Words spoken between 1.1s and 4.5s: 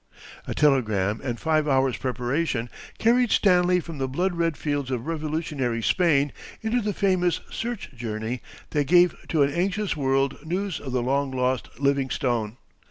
and five hours' preparation carried Stanley from the blood